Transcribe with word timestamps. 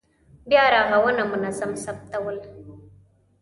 بیا 0.49 0.63
رغونه 0.73 1.23
منظم 1.23 1.75
ثبتول. 1.75 2.37